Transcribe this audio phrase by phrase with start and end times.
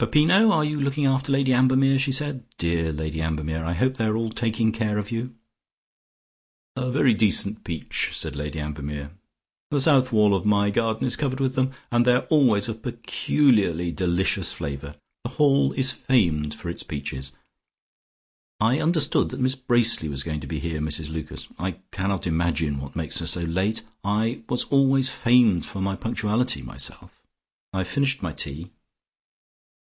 [0.00, 2.46] "Peppino, are you looking after Lady Ambermere?" she said.
[2.56, 5.34] "Dear Lady Ambermere, I hope they are all taking care of you."
[6.74, 9.10] "A very decent peach," said Lady Ambermere.
[9.70, 12.76] "The south wall of my garden is covered with them, and they are always of
[12.76, 14.96] a peculiarly delicious flavour.
[15.24, 17.32] The Hall is famed for its peaches.
[18.58, 21.46] I understood that Miss Bracely was going to be here, Mrs Lucas.
[21.58, 23.82] I cannot imagine what makes her so late.
[24.02, 27.20] I was always famed for my punctuality myself.
[27.74, 28.70] I have finished my tea."